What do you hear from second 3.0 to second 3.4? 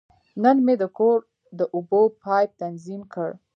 کړ.